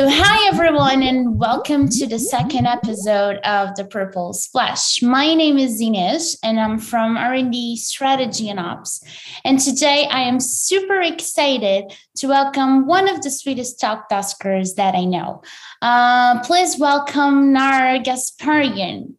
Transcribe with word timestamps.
So, 0.00 0.08
hi 0.08 0.48
everyone, 0.48 1.02
and 1.02 1.38
welcome 1.38 1.86
to 1.90 2.06
the 2.06 2.18
second 2.18 2.64
episode 2.64 3.36
of 3.44 3.74
the 3.74 3.84
Purple 3.84 4.32
Splash. 4.32 5.02
My 5.02 5.34
name 5.34 5.58
is 5.58 5.78
Ines, 5.78 6.38
and 6.42 6.58
I'm 6.58 6.78
from 6.78 7.18
R&D 7.18 7.76
Strategy 7.76 8.48
and 8.48 8.58
Ops. 8.58 9.04
And 9.44 9.60
today, 9.60 10.08
I 10.10 10.20
am 10.20 10.40
super 10.40 11.02
excited 11.02 11.92
to 12.16 12.28
welcome 12.28 12.86
one 12.86 13.08
of 13.08 13.20
the 13.20 13.30
sweetest 13.30 13.78
TalkDeskers 13.78 14.76
that 14.76 14.94
I 14.94 15.04
know. 15.04 15.42
Uh, 15.82 16.40
please 16.44 16.78
welcome 16.78 17.52
Nar 17.52 17.98
Gasparyan. 17.98 19.16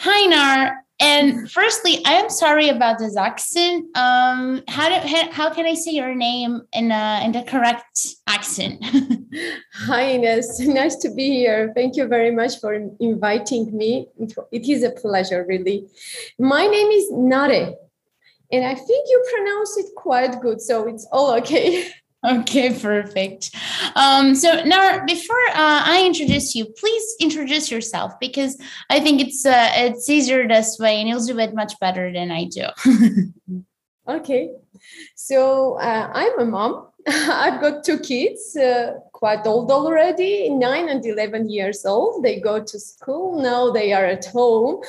Hi, 0.00 0.26
Nar. 0.26 0.84
And 0.98 1.48
firstly, 1.48 2.04
I 2.04 2.14
am 2.14 2.30
sorry 2.30 2.68
about 2.68 2.98
this 2.98 3.16
accent. 3.16 3.96
Um, 3.96 4.64
how 4.66 4.88
do 4.88 5.06
how, 5.06 5.30
how 5.30 5.54
can 5.54 5.66
I 5.66 5.74
say 5.74 5.92
your 5.92 6.16
name 6.16 6.62
in 6.72 6.90
uh, 6.90 7.20
in 7.24 7.30
the 7.30 7.42
correct 7.42 8.08
accent? 8.26 8.84
Hi 9.74 10.02
Ines, 10.02 10.58
nice 10.66 10.96
to 10.96 11.10
be 11.10 11.30
here. 11.30 11.72
Thank 11.74 11.96
you 11.96 12.06
very 12.06 12.30
much 12.30 12.58
for 12.58 12.74
inviting 12.74 13.76
me. 13.76 14.08
It 14.18 14.68
is 14.68 14.82
a 14.82 14.90
pleasure, 14.90 15.44
really. 15.48 15.86
My 16.38 16.66
name 16.66 16.88
is 16.88 17.10
Nare, 17.12 17.74
and 18.50 18.64
I 18.64 18.74
think 18.74 19.08
you 19.08 19.24
pronounce 19.34 19.76
it 19.76 19.86
quite 19.96 20.40
good, 20.40 20.60
so 20.60 20.88
it's 20.88 21.06
all 21.12 21.34
okay. 21.34 21.90
Okay, 22.22 22.78
perfect. 22.78 23.50
Um, 23.96 24.34
so 24.34 24.62
now, 24.64 25.02
before 25.06 25.40
uh, 25.54 25.80
I 25.86 26.04
introduce 26.04 26.54
you, 26.54 26.66
please 26.66 27.16
introduce 27.18 27.70
yourself 27.70 28.12
because 28.20 28.60
I 28.90 29.00
think 29.00 29.22
it's 29.22 29.46
uh, 29.46 29.70
it's 29.72 30.06
easier 30.06 30.46
this 30.46 30.78
way, 30.78 31.00
and 31.00 31.08
you'll 31.08 31.24
do 31.24 31.38
it 31.38 31.54
much 31.54 31.80
better 31.80 32.12
than 32.12 32.30
I 32.30 32.44
do. 32.44 32.66
okay, 34.06 34.50
so 35.14 35.78
uh, 35.80 36.10
I'm 36.12 36.40
a 36.40 36.44
mom. 36.44 36.88
I've 37.08 37.58
got 37.60 37.84
two 37.84 37.98
kids, 37.98 38.54
uh, 38.54 38.98
quite 39.20 39.46
old 39.46 39.70
already, 39.70 40.50
nine 40.50 40.88
and 40.88 41.04
eleven 41.06 41.48
years 41.48 41.86
old. 41.86 42.24
They 42.24 42.40
go 42.40 42.58
to 42.64 42.78
school 42.80 43.40
now. 43.40 43.70
They 43.70 43.92
are 43.92 44.06
at 44.06 44.24
home 44.24 44.82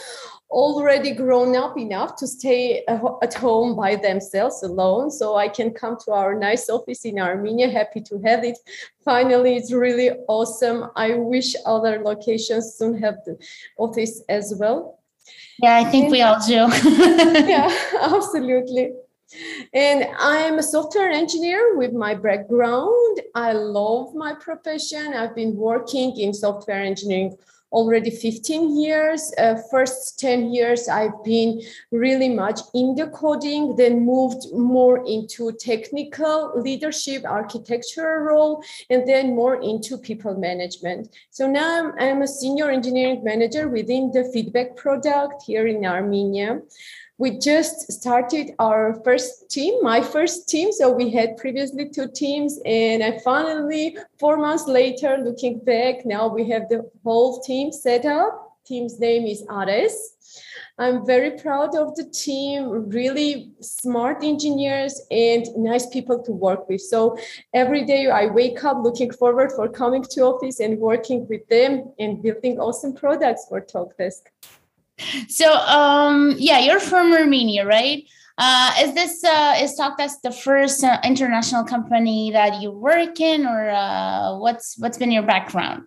already 0.52 1.12
grown 1.14 1.56
up 1.56 1.78
enough 1.78 2.16
to 2.18 2.28
stay 2.28 2.84
at 2.88 3.34
home 3.34 3.76
by 3.76 3.96
themselves 3.96 4.62
alone. 4.64 5.10
So 5.10 5.38
I 5.38 5.48
can 5.48 5.72
come 5.72 5.98
to 6.06 6.12
our 6.12 6.36
nice 6.38 6.70
office 6.70 7.06
in 7.06 7.20
Armenia. 7.20 7.70
Happy 7.70 8.02
to 8.02 8.20
have 8.26 8.44
it. 8.44 8.58
Finally, 9.04 9.56
it's 9.56 9.72
really 9.72 10.12
awesome. 10.28 10.92
I 10.96 11.14
wish 11.14 11.56
other 11.66 12.02
locations 12.04 12.76
soon 12.76 13.02
have 13.02 13.16
the 13.26 13.38
office 13.78 14.22
as 14.28 14.54
well. 14.60 15.00
Yeah, 15.64 15.78
I 15.78 15.86
think 15.86 16.06
and, 16.06 16.12
we 16.12 16.22
all 16.22 16.40
do. 16.46 16.54
yeah, 17.48 17.70
absolutely. 18.02 18.92
And 19.74 20.08
I'm 20.18 20.60
a 20.60 20.64
software 20.64 21.10
engineer 21.10 21.78
with 21.78 21.94
my 21.94 22.16
background. 22.16 23.22
I 23.36 23.54
love 23.54 24.14
my 24.16 24.34
profession. 24.36 25.14
I've 25.14 25.36
been 25.36 25.56
working 25.56 26.18
in 26.18 26.34
software 26.34 26.82
engineering 26.82 27.38
already 27.72 28.10
15 28.10 28.80
years. 28.80 29.32
Uh, 29.38 29.56
first 29.72 30.20
10 30.20 30.54
years, 30.54 30.88
I've 30.88 31.24
been 31.24 31.62
really 31.92 32.30
much 32.30 32.60
in 32.74 32.96
the 32.96 33.08
coding, 33.08 33.76
then 33.76 34.06
moved 34.06 34.52
more 34.54 35.06
into 35.08 35.52
technical 35.54 36.52
leadership, 36.62 37.24
architectural 37.26 38.24
role, 38.24 38.64
and 38.90 39.08
then 39.08 39.36
more 39.36 39.62
into 39.62 39.98
people 39.98 40.36
management. 40.36 41.16
So 41.30 41.50
now 41.50 41.80
I'm, 41.80 41.94
I'm 42.00 42.22
a 42.22 42.28
senior 42.28 42.70
engineering 42.70 43.24
manager 43.24 43.70
within 43.70 44.12
the 44.12 44.30
feedback 44.34 44.76
product 44.76 45.44
here 45.44 45.68
in 45.68 45.86
Armenia 45.86 46.62
we 47.22 47.38
just 47.38 47.92
started 47.92 48.56
our 48.58 49.00
first 49.04 49.48
team, 49.52 49.76
my 49.84 50.02
first 50.02 50.50
team. 50.50 50.72
So 50.72 50.92
we 50.92 51.12
had 51.12 51.38
previously 51.38 51.88
two 51.88 52.08
teams, 52.10 52.60
and 52.66 53.04
I 53.04 53.20
finally, 53.20 53.96
four 54.20 54.38
months 54.38 54.66
later, 54.66 55.20
looking 55.24 55.60
back, 55.60 56.04
now 56.04 56.28
we 56.28 56.50
have 56.50 56.68
the 56.68 56.90
whole 57.04 57.40
team 57.42 57.72
set 57.72 58.06
up. 58.06 58.58
Team's 58.66 59.00
name 59.00 59.28
is 59.28 59.46
Ares. 59.50 59.96
I'm 60.80 61.06
very 61.06 61.32
proud 61.38 61.76
of 61.76 61.96
the 61.96 62.06
team, 62.06 62.90
really 62.90 63.52
smart 63.60 64.24
engineers 64.24 65.00
and 65.12 65.46
nice 65.56 65.86
people 65.86 66.24
to 66.24 66.32
work 66.32 66.68
with. 66.68 66.82
So 66.82 67.20
every 67.54 67.86
day 67.86 68.10
I 68.10 68.26
wake 68.26 68.64
up 68.64 68.78
looking 68.82 69.12
forward 69.12 69.52
for 69.52 69.70
coming 69.70 70.04
to 70.14 70.22
office 70.22 70.60
and 70.60 70.80
working 70.80 71.28
with 71.28 71.48
them 71.50 71.94
and 72.00 72.24
building 72.24 72.60
awesome 72.60 72.94
products 72.96 73.46
for 73.48 73.62
TalkDesk. 73.62 74.22
So, 75.28 75.54
um, 75.54 76.36
yeah, 76.38 76.60
you're 76.60 76.80
from 76.80 77.14
Armenia, 77.14 77.66
right? 77.66 78.04
Uh, 78.38 78.74
is 78.80 78.94
this 78.94 79.24
uh, 79.24 79.56
is 79.60 79.78
TalkDesk 79.80 80.22
the 80.24 80.32
first 80.32 80.84
uh, 80.84 81.00
international 81.04 81.64
company 81.64 82.32
that 82.32 82.62
you 82.62 82.72
work 82.72 83.20
in, 83.20 83.46
or 83.46 83.70
uh, 83.70 84.38
what's 84.38 84.78
what's 84.80 84.98
been 84.98 85.12
your 85.12 85.24
background? 85.24 85.84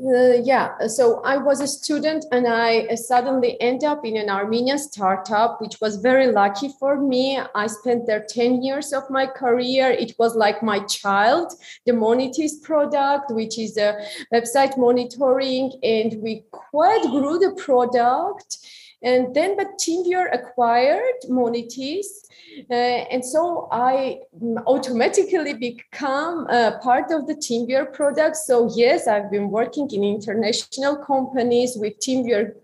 Uh, 0.00 0.42
yeah, 0.42 0.76
so 0.88 1.22
I 1.22 1.36
was 1.36 1.60
a 1.60 1.68
student 1.68 2.24
and 2.32 2.48
I 2.48 2.92
suddenly 2.96 3.60
end 3.60 3.84
up 3.84 4.04
in 4.04 4.16
an 4.16 4.28
Armenian 4.28 4.76
startup, 4.76 5.60
which 5.60 5.80
was 5.80 5.98
very 5.98 6.32
lucky 6.32 6.68
for 6.80 7.00
me. 7.00 7.38
I 7.54 7.68
spent 7.68 8.04
there 8.04 8.26
10 8.28 8.60
years 8.60 8.92
of 8.92 9.08
my 9.08 9.24
career. 9.24 9.90
It 9.90 10.14
was 10.18 10.34
like 10.34 10.64
my 10.64 10.80
child, 10.80 11.52
the 11.86 11.92
Monitis 11.92 12.60
product, 12.60 13.30
which 13.30 13.56
is 13.56 13.76
a 13.76 14.04
website 14.32 14.76
monitoring, 14.76 15.78
and 15.84 16.20
we 16.20 16.42
quite 16.50 17.02
grew 17.02 17.38
the 17.38 17.54
product. 17.56 18.58
And 19.04 19.34
then, 19.34 19.56
but 19.56 19.78
TeamViewer 19.78 20.34
acquired 20.34 21.20
Monitis 21.28 22.24
uh, 22.70 22.74
and 22.74 23.24
so 23.24 23.68
I 23.72 24.20
automatically 24.66 25.54
become 25.54 26.46
part 26.46 27.10
of 27.10 27.26
the 27.26 27.34
TeamViewer 27.34 27.92
product. 27.92 28.36
So 28.36 28.70
yes, 28.74 29.06
I've 29.06 29.30
been 29.30 29.50
working 29.50 29.90
in 29.90 30.04
international 30.04 30.96
companies 30.96 31.76
with 31.76 31.98
TeamViewer 31.98 32.54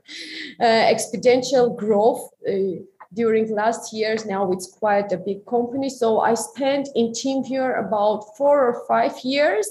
uh, 0.61 0.65
exponential 0.65 1.77
growth. 1.77 2.31
Uh, 2.49 2.83
during 3.13 3.53
last 3.53 3.93
years 3.93 4.25
now 4.25 4.53
it's 4.53 4.69
quite 4.69 5.11
a 5.11 5.17
big 5.17 5.45
company 5.45 5.91
so 5.91 6.21
i 6.21 6.33
spent 6.33 6.89
in 6.95 7.09
teamviewer 7.09 7.85
about 7.85 8.21
four 8.37 8.65
or 8.69 8.87
five 8.87 9.19
years 9.25 9.67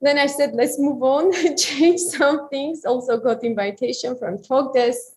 then 0.00 0.18
i 0.18 0.26
said 0.26 0.50
let's 0.54 0.76
move 0.76 1.00
on 1.00 1.30
change 1.56 2.00
some 2.00 2.48
things 2.48 2.84
also 2.84 3.16
got 3.18 3.44
invitation 3.44 4.18
from 4.18 4.36
talkdesk 4.36 5.14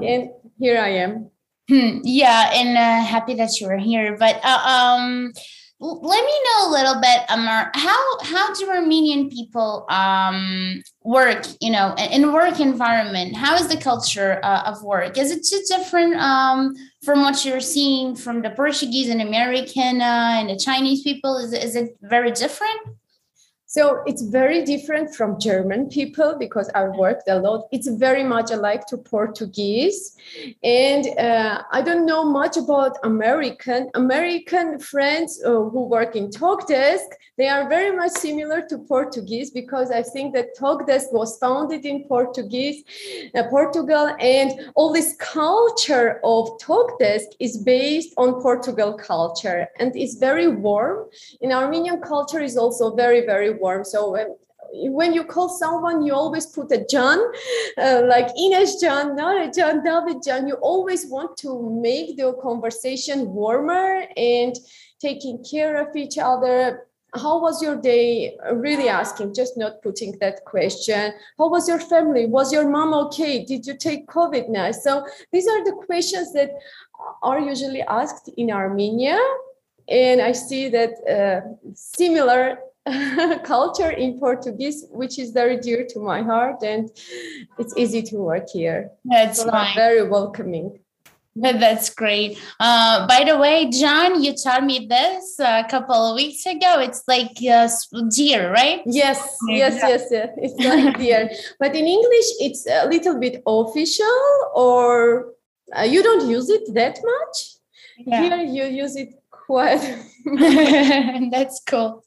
and 0.00 0.30
here 0.58 0.78
i 0.80 0.88
am 0.88 1.30
Hmm, 1.68 1.98
yeah, 2.02 2.50
and 2.52 2.76
uh, 2.76 3.06
happy 3.06 3.34
that 3.34 3.60
you 3.60 3.66
were 3.68 3.78
here. 3.78 4.16
But 4.18 4.40
uh, 4.44 4.58
um, 4.66 5.32
let 5.78 6.24
me 6.24 6.32
know 6.44 6.68
a 6.68 6.70
little 6.70 7.00
bit, 7.00 7.22
Amar. 7.28 7.70
How 7.74 8.18
how 8.20 8.52
do 8.52 8.68
Armenian 8.68 9.30
people 9.30 9.86
um, 9.88 10.82
work? 11.02 11.46
You 11.60 11.70
know, 11.70 11.94
in 11.96 12.32
work 12.32 12.58
environment. 12.58 13.36
How 13.36 13.54
is 13.54 13.68
the 13.68 13.76
culture 13.76 14.40
uh, 14.42 14.64
of 14.66 14.82
work? 14.82 15.16
Is 15.16 15.30
it 15.30 15.46
too 15.46 15.62
different 15.68 16.16
um, 16.16 16.74
from 17.04 17.22
what 17.22 17.44
you're 17.44 17.60
seeing 17.60 18.16
from 18.16 18.42
the 18.42 18.50
Portuguese 18.50 19.08
and 19.08 19.22
American 19.22 20.02
uh, 20.02 20.34
and 20.38 20.50
the 20.50 20.56
Chinese 20.56 21.02
people? 21.02 21.36
Is 21.38 21.52
is 21.52 21.76
it 21.76 21.96
very 22.02 22.32
different? 22.32 22.80
So 23.72 24.02
it's 24.04 24.20
very 24.20 24.66
different 24.66 25.14
from 25.14 25.40
German 25.40 25.88
people 25.88 26.36
because 26.38 26.68
I 26.74 26.88
worked 26.88 27.26
a 27.28 27.38
lot. 27.38 27.68
It's 27.72 27.88
very 27.88 28.22
much 28.22 28.50
alike 28.50 28.86
to 28.88 28.98
Portuguese. 28.98 30.14
And 30.62 31.06
uh, 31.18 31.62
I 31.72 31.80
don't 31.80 32.04
know 32.04 32.22
much 32.22 32.58
about 32.58 32.98
American. 33.02 33.88
American 33.94 34.78
friends 34.78 35.40
uh, 35.42 35.52
who 35.52 35.86
work 35.86 36.16
in 36.16 36.28
TalkDesk, 36.28 37.06
they 37.38 37.48
are 37.48 37.66
very 37.66 37.96
much 37.96 38.12
similar 38.12 38.60
to 38.68 38.76
Portuguese 38.76 39.50
because 39.50 39.90
I 39.90 40.02
think 40.02 40.34
that 40.34 40.54
TalkDesk 40.54 41.10
was 41.10 41.38
founded 41.38 41.86
in 41.86 42.04
Portuguese, 42.04 42.84
uh, 43.34 43.44
Portugal, 43.44 44.14
and 44.20 44.52
all 44.74 44.92
this 44.92 45.16
culture 45.18 46.20
of 46.22 46.50
TalkDesk 46.60 47.28
is 47.40 47.56
based 47.56 48.12
on 48.18 48.42
Portugal 48.42 48.92
culture 48.92 49.66
and 49.78 49.96
it's 49.96 50.16
very 50.16 50.48
warm. 50.48 51.08
In 51.40 51.52
Armenian 51.52 52.02
culture 52.02 52.40
is 52.40 52.58
also 52.58 52.94
very, 52.94 53.24
very 53.24 53.61
warm. 53.62 53.84
So 53.84 53.98
when, 54.14 54.28
when 54.98 55.10
you 55.12 55.24
call 55.24 55.48
someone, 55.48 56.02
you 56.06 56.14
always 56.14 56.46
put 56.46 56.72
a 56.72 56.84
jan, 56.92 57.18
uh, 57.78 58.02
like 58.14 58.28
Ines 58.44 58.80
jan, 58.82 59.16
not 59.16 59.36
a 59.44 59.48
jan, 59.50 59.82
David 59.84 60.22
jan. 60.26 60.48
You 60.48 60.56
always 60.72 61.02
want 61.06 61.36
to 61.44 61.50
make 61.88 62.16
the 62.16 62.28
conversation 62.48 63.18
warmer 63.32 64.04
and 64.16 64.54
taking 65.00 65.44
care 65.44 65.74
of 65.82 65.94
each 65.96 66.16
other. 66.18 66.86
How 67.14 67.34
was 67.46 67.62
your 67.62 67.76
day? 67.76 68.38
Really 68.66 68.88
asking, 68.88 69.34
just 69.34 69.54
not 69.58 69.82
putting 69.82 70.12
that 70.20 70.36
question. 70.46 71.12
How 71.38 71.48
was 71.50 71.68
your 71.68 71.82
family? 71.92 72.24
Was 72.26 72.48
your 72.56 72.66
mom 72.76 72.94
okay? 73.04 73.44
Did 73.44 73.66
you 73.66 73.76
take 73.76 74.06
COVID 74.06 74.48
now? 74.48 74.70
So 74.72 75.04
these 75.32 75.46
are 75.46 75.62
the 75.68 75.76
questions 75.86 76.32
that 76.32 76.50
are 77.22 77.40
usually 77.52 77.82
asked 77.82 78.30
in 78.36 78.50
Armenia. 78.50 79.18
And 79.88 80.22
I 80.22 80.32
see 80.32 80.70
that 80.70 80.92
uh, 81.16 81.40
similar 81.74 82.58
culture 83.44 83.90
in 83.90 84.18
Portuguese, 84.18 84.86
which 84.90 85.18
is 85.18 85.30
very 85.30 85.56
dear 85.58 85.86
to 85.90 86.00
my 86.00 86.22
heart, 86.22 86.62
and 86.62 86.90
it's 87.58 87.76
easy 87.76 88.02
to 88.02 88.16
work 88.16 88.48
here. 88.52 88.90
That's 89.04 89.42
so 89.42 89.50
very 89.74 90.08
welcoming. 90.08 90.80
That's 91.34 91.88
great. 91.88 92.38
Uh, 92.60 93.06
by 93.06 93.24
the 93.24 93.38
way, 93.38 93.70
jan, 93.70 94.22
you 94.22 94.34
told 94.34 94.64
me 94.64 94.86
this 94.86 95.38
a 95.40 95.64
couple 95.70 95.94
of 95.94 96.16
weeks 96.16 96.44
ago. 96.44 96.80
It's 96.80 97.02
like 97.08 97.38
uh, 97.50 97.68
dear, 98.14 98.52
right? 98.52 98.82
Yes, 98.84 99.38
yes, 99.48 99.76
yes, 99.82 100.08
yes. 100.10 100.28
It's 100.36 100.58
like 100.62 100.98
dear. 100.98 101.30
But 101.58 101.74
in 101.74 101.86
English, 101.86 102.26
it's 102.40 102.66
a 102.66 102.86
little 102.86 103.18
bit 103.18 103.42
official, 103.46 104.20
or 104.54 105.32
uh, 105.74 105.82
you 105.82 106.02
don't 106.02 106.28
use 106.28 106.50
it 106.50 106.74
that 106.74 106.98
much. 107.02 107.56
Yeah. 107.98 108.22
Here, 108.22 108.36
you 108.42 108.64
use 108.64 108.96
it 108.96 109.21
quite. 109.52 109.98
That's 111.30 111.60
cool. 111.66 112.04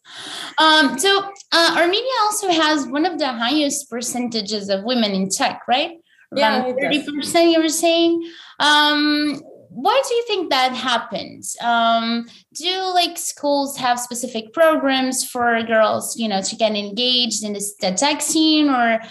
Um, 0.57 0.97
so, 0.97 1.31
uh, 1.51 1.75
Armenia 1.77 2.17
also 2.23 2.49
has 2.49 2.87
one 2.87 3.05
of 3.05 3.19
the 3.19 3.27
highest 3.27 3.89
percentages 3.89 4.69
of 4.69 4.83
women 4.83 5.11
in 5.11 5.29
tech, 5.29 5.61
right? 5.67 5.91
Around 6.35 6.75
yeah, 6.79 6.89
30%, 6.89 7.51
you 7.51 7.61
were 7.61 7.69
saying. 7.69 8.27
Um, 8.59 9.41
why 9.69 10.01
do 10.07 10.15
you 10.15 10.23
think 10.25 10.49
that 10.49 10.73
happens? 10.73 11.55
Um, 11.61 12.25
do 12.53 12.81
like 12.93 13.17
schools 13.17 13.77
have 13.77 13.99
specific 13.99 14.53
programs 14.53 15.23
for 15.23 15.61
girls, 15.63 16.17
you 16.17 16.29
know, 16.29 16.41
to 16.41 16.55
get 16.55 16.71
engaged 16.75 17.43
in 17.43 17.53
this, 17.53 17.75
the 17.75 17.91
tech 17.91 18.21
scene, 18.21 18.69
or 18.69 19.01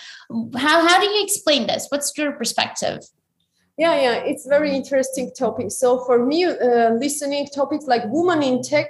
how 0.56 0.88
how 0.88 0.98
do 1.00 1.06
you 1.06 1.22
explain 1.22 1.66
this? 1.66 1.86
What's 1.90 2.16
your 2.16 2.32
perspective? 2.32 3.00
Yeah, 3.76 4.00
yeah, 4.00 4.14
it's 4.24 4.46
very 4.46 4.74
interesting 4.74 5.32
topic. 5.36 5.72
So 5.72 6.04
for 6.04 6.24
me, 6.24 6.44
uh, 6.44 6.90
listening 6.90 7.46
topics 7.48 7.86
like 7.86 8.04
woman 8.06 8.42
in 8.42 8.62
tech 8.62 8.88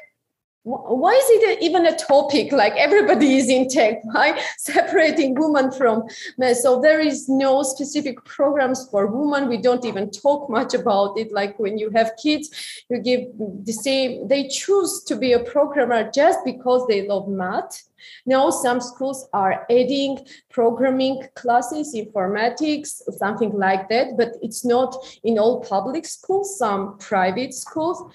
why 0.64 1.12
is 1.12 1.43
it 1.43 1.62
even 1.62 1.84
a 1.84 1.94
topic? 1.94 2.50
Like 2.50 2.72
everybody 2.76 3.37
is 3.37 3.50
in 3.50 3.69
tech 3.69 3.99
why 4.05 4.40
separating 4.56 5.34
women 5.34 5.70
from 5.70 6.05
men. 6.38 6.55
So 6.55 6.81
there 6.81 7.00
is 7.00 7.28
no 7.28 7.62
specific 7.62 8.25
programs 8.25 8.88
for 8.88 9.06
women. 9.06 9.49
We 9.50 9.58
don't 9.58 9.84
even 9.84 10.11
talk 10.11 10.49
much 10.49 10.72
about 10.72 11.19
it. 11.19 11.32
Like 11.32 11.58
when 11.58 11.76
you 11.76 11.90
have 11.90 12.12
kids 12.20 12.49
you 12.88 12.99
give 12.99 13.26
the 13.64 13.72
same 13.72 14.26
they 14.26 14.49
choose 14.49 15.02
to 15.05 15.16
be 15.16 15.32
a 15.32 15.38
programmer 15.38 16.11
just 16.11 16.38
because 16.46 16.87
they 16.87 17.06
love 17.06 17.28
math. 17.28 17.87
Now 18.25 18.49
some 18.49 18.81
schools 18.81 19.28
are 19.34 19.66
adding 19.70 20.26
programming 20.50 21.25
classes 21.34 21.94
informatics 21.94 23.02
something 23.19 23.52
like 23.52 23.88
that 23.88 24.16
but 24.16 24.32
it's 24.43 24.64
not 24.64 24.96
in 25.25 25.38
all 25.38 25.61
public 25.61 26.06
schools 26.06 26.58
some 26.58 26.99
private 26.99 27.55
schools 27.55 28.12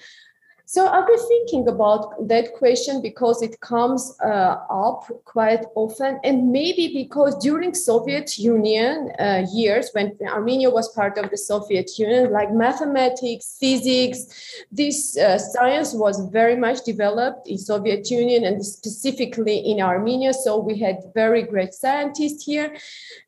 so 0.72 0.86
I've 0.86 1.04
been 1.04 1.26
thinking 1.26 1.66
about 1.66 2.28
that 2.28 2.54
question 2.54 3.02
because 3.02 3.42
it 3.42 3.58
comes 3.58 4.14
uh, 4.24 4.54
up 4.70 5.02
quite 5.24 5.64
often, 5.74 6.20
and 6.22 6.52
maybe 6.52 6.92
because 6.94 7.36
during 7.42 7.74
Soviet 7.74 8.38
Union 8.38 9.10
uh, 9.18 9.44
years, 9.52 9.90
when 9.94 10.16
Armenia 10.28 10.70
was 10.70 10.86
part 10.94 11.18
of 11.18 11.28
the 11.28 11.36
Soviet 11.36 11.98
Union, 11.98 12.30
like 12.30 12.52
mathematics, 12.52 13.56
physics, 13.58 14.64
this 14.70 15.18
uh, 15.18 15.38
science 15.38 15.92
was 15.92 16.20
very 16.30 16.54
much 16.54 16.84
developed 16.84 17.48
in 17.48 17.58
Soviet 17.58 18.08
Union 18.08 18.44
and 18.44 18.64
specifically 18.64 19.58
in 19.58 19.80
Armenia. 19.80 20.32
So 20.32 20.56
we 20.56 20.78
had 20.78 20.98
very 21.14 21.42
great 21.42 21.74
scientists 21.74 22.44
here. 22.44 22.76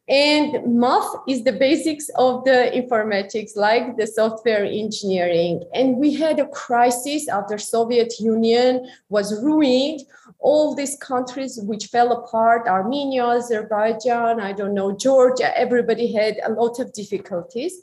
And 0.08 0.78
math 0.81 1.14
is 1.28 1.44
the 1.44 1.52
basics 1.52 2.08
of 2.16 2.44
the 2.44 2.70
informatics, 2.75 3.56
like 3.56 3.96
the 3.96 4.06
software 4.06 4.64
engineering. 4.64 5.62
And 5.72 5.96
we 5.96 6.14
had 6.14 6.40
a 6.40 6.49
crisis 6.49 7.28
after 7.28 7.56
Soviet 7.56 8.19
Union 8.19 8.88
was 9.08 9.40
ruined. 9.43 10.00
All 10.40 10.75
these 10.75 10.96
countries 10.96 11.60
which 11.62 11.87
fell 11.87 12.12
apart, 12.12 12.66
Armenia, 12.66 13.25
Azerbaijan, 13.25 14.40
I 14.40 14.52
don't 14.52 14.75
know, 14.75 14.90
Georgia, 14.90 15.56
everybody 15.56 16.12
had 16.12 16.40
a 16.44 16.50
lot 16.50 16.81
of 16.81 16.93
difficulties. 16.93 17.82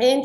And 0.00 0.24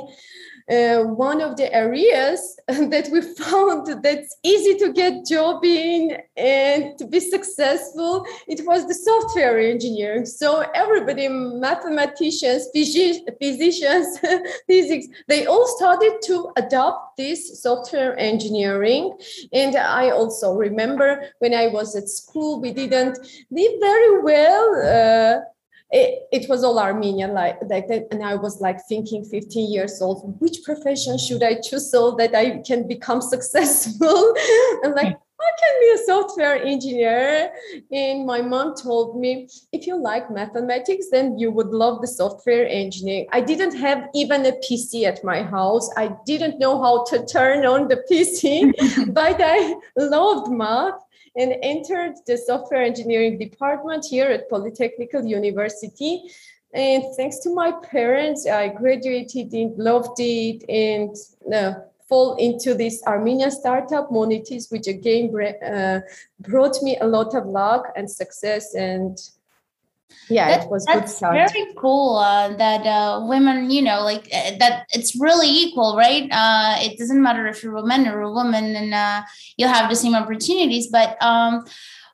uh, 0.69 1.03
one 1.03 1.41
of 1.41 1.55
the 1.55 1.73
areas 1.73 2.59
that 2.67 3.07
we 3.11 3.21
found 3.21 4.03
that's 4.03 4.35
easy 4.43 4.77
to 4.77 4.91
get 4.91 5.25
job 5.25 5.63
in 5.63 6.17
and 6.35 6.97
to 6.97 7.05
be 7.05 7.19
successful 7.19 8.25
it 8.47 8.65
was 8.65 8.85
the 8.87 8.93
software 8.93 9.59
engineering. 9.59 10.25
So 10.25 10.65
everybody 10.75 11.27
mathematicians 11.27 12.67
physicians 12.73 14.19
physics 14.67 15.07
they 15.27 15.45
all 15.45 15.67
started 15.77 16.19
to 16.23 16.51
adopt 16.57 17.17
this 17.17 17.61
software 17.61 18.17
engineering. 18.19 19.17
And 19.53 19.75
i 19.75 20.09
also 20.09 20.53
remember 20.53 21.23
when 21.39 21.53
i 21.53 21.67
was 21.67 21.95
at 21.95 22.09
school 22.09 22.59
we 22.59 22.71
didn't 22.71 23.17
live 23.51 23.73
very 23.79 24.21
well 24.21 24.65
uh, 24.83 25.41
it, 25.91 26.27
it 26.31 26.49
was 26.49 26.63
all 26.63 26.79
Armenian 26.79 27.33
like, 27.33 27.57
like 27.69 27.87
that. 27.87 28.07
And 28.11 28.23
I 28.23 28.35
was 28.35 28.59
like 28.59 28.79
thinking 28.87 29.23
15 29.23 29.71
years 29.71 30.01
old, 30.01 30.35
which 30.39 30.63
profession 30.63 31.17
should 31.17 31.43
I 31.43 31.55
choose 31.55 31.89
so 31.89 32.11
that 32.11 32.35
I 32.35 32.61
can 32.65 32.87
become 32.87 33.21
successful? 33.33 34.33
and 34.83 34.93
like, 34.93 35.13
hmm. 35.13 35.23
I 35.39 35.51
can 35.59 35.79
be 35.79 36.01
a 36.01 36.05
software 36.05 36.63
engineer. 36.63 37.51
And 37.91 38.25
my 38.25 38.41
mom 38.41 38.73
told 38.75 39.19
me, 39.19 39.47
if 39.71 39.85
you 39.85 39.95
like 40.01 40.31
mathematics, 40.31 41.07
then 41.11 41.37
you 41.37 41.51
would 41.51 41.67
love 41.67 42.01
the 42.01 42.07
software 42.07 42.67
engineering. 42.67 43.27
I 43.31 43.41
didn't 43.41 43.77
have 43.77 44.07
even 44.15 44.45
a 44.47 44.53
PC 44.53 45.03
at 45.03 45.23
my 45.23 45.43
house. 45.43 45.89
I 45.95 46.15
didn't 46.25 46.59
know 46.59 46.81
how 46.81 47.03
to 47.05 47.23
turn 47.25 47.67
on 47.67 47.87
the 47.87 48.03
PC, 48.09 49.13
but 49.13 49.37
I 49.39 49.75
loved 49.95 50.51
math 50.51 50.99
and 51.37 51.55
entered 51.61 52.15
the 52.25 52.37
software 52.37 52.81
engineering 52.81 53.37
department 53.37 54.05
here 54.05 54.27
at 54.27 54.49
Polytechnical 54.49 55.27
University. 55.27 56.23
And 56.73 57.03
thanks 57.15 57.39
to 57.39 57.53
my 57.53 57.71
parents, 57.71 58.47
I 58.47 58.67
graduated 58.69 59.53
and 59.53 59.77
loved 59.77 60.19
it 60.19 60.63
and 60.67 61.15
uh, 61.53 61.79
fall 62.09 62.35
into 62.35 62.73
this 62.73 63.03
Armenian 63.05 63.51
startup, 63.51 64.09
Monitis, 64.09 64.71
which 64.71 64.87
again 64.87 65.31
uh, 65.63 66.01
brought 66.39 66.81
me 66.81 66.97
a 66.99 67.07
lot 67.07 67.35
of 67.35 67.45
luck 67.45 67.87
and 67.95 68.09
success 68.09 68.73
and 68.73 69.17
yeah 70.29 70.49
that, 70.49 70.63
it 70.63 70.69
was 70.69 70.85
that's 70.85 71.19
very 71.19 71.67
cool 71.77 72.17
uh, 72.17 72.55
that 72.55 72.85
uh, 72.85 73.25
women 73.25 73.69
you 73.69 73.81
know 73.81 74.01
like 74.01 74.27
uh, 74.33 74.51
that 74.59 74.85
it's 74.93 75.19
really 75.19 75.49
equal 75.49 75.95
right? 75.97 76.29
Uh, 76.31 76.75
it 76.79 76.97
doesn't 76.97 77.21
matter 77.21 77.47
if 77.47 77.63
you're 77.63 77.75
a 77.77 77.85
man 77.85 78.07
or 78.07 78.21
a 78.21 78.31
woman 78.31 78.75
and 78.75 78.93
uh, 78.93 79.21
you'll 79.57 79.69
have 79.69 79.89
the 79.89 79.95
same 79.95 80.15
opportunities 80.15 80.87
but 80.87 81.21
um, 81.21 81.65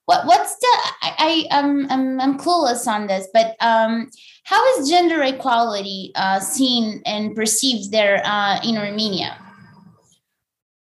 what 0.05 0.25
what's 0.25 0.55
the 0.57 0.77
I, 1.01 1.47
I 1.51 1.57
am 1.59 1.87
I'm, 1.89 2.19
I'm 2.19 2.37
clueless 2.37 2.87
on 2.87 3.07
this 3.07 3.27
but 3.33 3.55
um, 3.61 4.09
how 4.43 4.61
is 4.75 4.89
gender 4.89 5.21
equality 5.23 6.11
uh, 6.15 6.39
seen 6.39 7.01
and 7.05 7.35
perceived 7.35 7.91
there 7.91 8.17
in 8.63 8.77
Armenia? 8.77 9.37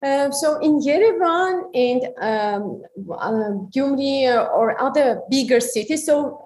Um, 0.02 0.32
so 0.32 0.58
in 0.60 0.80
Yerevan 0.80 1.68
and 1.74 2.02
um, 2.22 2.82
uh, 3.18 3.52
Gyumri 3.68 4.24
or 4.32 4.80
other 4.80 5.20
bigger 5.30 5.60
cities, 5.60 6.06
so 6.06 6.42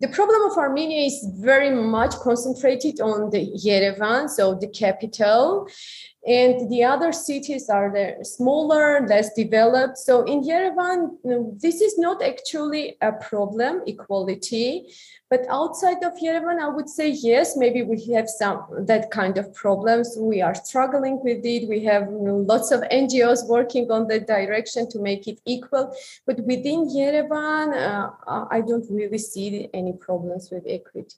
the 0.00 0.08
problem 0.08 0.50
of 0.50 0.58
Armenia 0.58 1.06
is 1.06 1.26
very 1.38 1.70
much 1.70 2.14
concentrated 2.16 3.00
on 3.00 3.30
the 3.30 3.52
Yerevan, 3.64 4.28
so 4.28 4.54
the 4.54 4.68
capital, 4.68 5.68
and 6.26 6.68
the 6.68 6.82
other 6.82 7.12
cities 7.12 7.68
are 7.68 7.92
there 7.92 8.24
smaller, 8.24 9.06
less 9.06 9.32
developed. 9.34 9.96
So 9.96 10.24
in 10.24 10.42
Yerevan, 10.42 11.60
this 11.60 11.80
is 11.80 11.96
not 11.98 12.20
actually 12.20 12.96
a 13.00 13.12
problem, 13.12 13.82
equality. 13.86 14.92
But 15.30 15.46
outside 15.48 16.02
of 16.02 16.14
Yerevan, 16.14 16.58
I 16.58 16.68
would 16.68 16.88
say 16.88 17.10
yes, 17.10 17.56
maybe 17.56 17.82
we 17.84 18.12
have 18.12 18.28
some 18.28 18.64
that 18.86 19.12
kind 19.12 19.38
of 19.38 19.54
problems. 19.54 20.16
We 20.18 20.42
are 20.42 20.54
struggling 20.54 21.20
with 21.22 21.44
it. 21.44 21.68
We 21.68 21.84
have 21.84 22.08
lots 22.10 22.72
of 22.72 22.80
NGOs 22.80 23.48
working 23.48 23.92
on 23.92 24.08
the 24.08 24.18
direction 24.18 24.88
to 24.90 24.98
make 24.98 25.28
it 25.28 25.40
equal. 25.44 25.94
But 26.26 26.40
within 26.40 26.88
Yerevan, 26.88 27.68
uh, 27.72 28.46
I 28.50 28.62
don't 28.62 28.86
really 28.90 29.18
see 29.18 29.68
any 29.72 29.92
problems 29.92 30.50
with 30.50 30.64
equity 30.66 31.16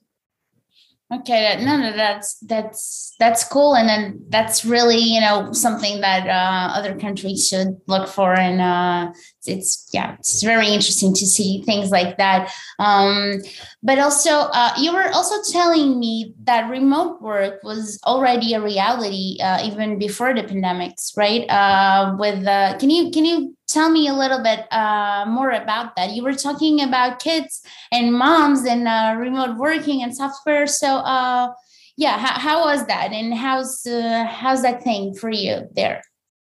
okay 1.12 1.56
no 1.64 1.76
no 1.76 1.92
that's 1.96 2.36
that's 2.40 3.14
that's 3.18 3.44
cool 3.44 3.74
and 3.74 3.88
then 3.88 4.20
that's 4.28 4.64
really 4.64 4.98
you 4.98 5.20
know 5.20 5.52
something 5.52 6.00
that 6.00 6.26
uh, 6.28 6.76
other 6.76 6.94
countries 6.98 7.48
should 7.48 7.80
look 7.86 8.08
for 8.08 8.34
and 8.34 8.60
uh, 8.60 9.10
it's 9.46 9.88
yeah 9.92 10.14
it's 10.18 10.42
very 10.42 10.68
interesting 10.68 11.14
to 11.14 11.26
see 11.26 11.62
things 11.62 11.90
like 11.90 12.18
that. 12.18 12.52
Um, 12.78 13.40
but 13.82 13.98
also 13.98 14.30
uh, 14.30 14.72
you 14.78 14.92
were 14.92 15.08
also 15.12 15.36
telling 15.50 15.98
me 15.98 16.34
that 16.44 16.70
remote 16.70 17.22
work 17.22 17.62
was 17.62 17.98
already 18.06 18.54
a 18.54 18.60
reality 18.60 19.38
uh, 19.42 19.60
even 19.64 19.98
before 19.98 20.34
the 20.34 20.42
pandemics 20.42 21.16
right? 21.16 21.48
Uh, 21.48 22.16
with 22.18 22.46
uh, 22.46 22.76
can 22.78 22.90
you 22.90 23.10
can 23.10 23.24
you 23.24 23.56
tell 23.68 23.90
me 23.90 24.08
a 24.08 24.14
little 24.14 24.42
bit 24.42 24.66
uh, 24.72 25.24
more 25.28 25.50
about 25.50 25.94
that. 25.96 26.12
You 26.12 26.22
were 26.22 26.34
talking 26.34 26.80
about 26.82 27.20
kids 27.20 27.62
and 27.92 28.12
moms 28.12 28.64
and 28.64 28.88
uh, 28.88 29.14
remote 29.18 29.56
working 29.56 30.02
and 30.02 30.14
software. 30.14 30.66
So, 30.66 30.96
uh, 30.96 31.52
yeah, 31.96 32.18
how, 32.18 32.38
how, 32.38 32.64
was 32.64 32.86
that, 32.86 33.12
and 33.12 33.34
how's 33.34 33.84
uh, 33.84 34.24
how's 34.24 34.62
that 34.62 34.84
thing 34.84 35.14
for 35.14 35.30
you 35.30 35.68
there? 35.74 36.02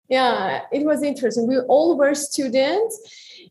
Yeah, 0.09 0.61
it 0.71 0.85
was 0.85 1.01
interesting. 1.01 1.47
We 1.47 1.59
all 1.59 1.97
were 1.97 2.13
students 2.13 2.99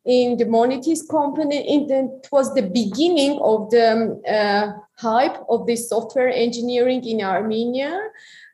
in 0.04 0.37
the 0.37 0.45
Monitis 0.45 1.09
company. 1.09 1.66
And 1.75 1.90
it 1.90 2.28
was 2.31 2.52
the 2.54 2.62
beginning 2.62 3.38
of 3.43 3.71
the 3.71 3.93
um, 3.93 4.23
uh, 4.28 4.73
hype 4.99 5.37
of 5.49 5.66
the 5.66 5.76
software 5.76 6.28
engineering 6.28 7.04
in 7.04 7.23
Armenia. 7.23 7.99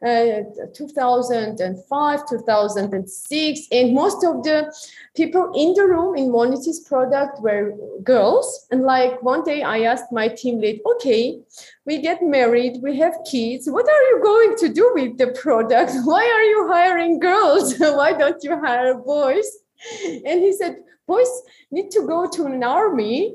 Uh, 0.02 0.40
2005, 0.74 2.20
2006, 2.26 3.60
and 3.70 3.94
most 3.94 4.24
of 4.24 4.42
the 4.42 4.74
people 5.14 5.52
in 5.54 5.74
the 5.74 5.84
room 5.84 6.16
in 6.16 6.30
Monitis 6.30 6.88
product 6.88 7.38
were 7.42 7.74
girls. 8.02 8.66
And 8.70 8.82
like 8.84 9.22
one 9.22 9.44
day 9.44 9.62
I 9.62 9.80
asked 9.80 10.10
my 10.10 10.28
team 10.28 10.58
lead, 10.58 10.80
okay, 10.92 11.40
we 11.84 12.00
get 12.00 12.22
married, 12.22 12.78
we 12.82 12.96
have 12.96 13.14
kids. 13.30 13.68
What 13.68 13.86
are 13.86 14.02
you 14.10 14.20
going 14.22 14.56
to 14.60 14.72
do 14.72 14.90
with 14.94 15.18
the 15.18 15.38
product? 15.38 15.92
Why 16.04 16.24
are 16.24 16.44
you 16.44 16.68
hiring 16.72 17.18
girls? 17.18 17.74
Why 17.78 18.14
don't 18.14 18.42
you 18.42 18.58
hire 18.58 18.94
boys? 18.94 19.46
And 20.24 20.40
he 20.40 20.54
said, 20.54 20.76
boys 21.06 21.42
need 21.70 21.90
to 21.90 22.06
go 22.06 22.26
to 22.26 22.46
an 22.46 22.62
army 22.62 23.34